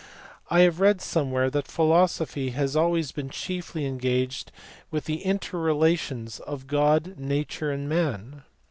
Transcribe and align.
I 0.49 0.61
have 0.61 0.79
read 0.79 0.99
somewhere 0.99 1.51
that 1.51 1.67
philosophy 1.67 2.49
has 2.57 2.75
always 2.75 3.11
been 3.11 3.29
chiefly 3.29 3.85
en 3.85 3.99
gaged 3.99 4.51
with 4.89 5.05
the 5.05 5.23
inter 5.23 5.59
relations 5.59 6.39
of 6.39 6.65
God, 6.65 7.19
Nature, 7.19 7.69
and 7.71 7.87
Man. 7.87 8.41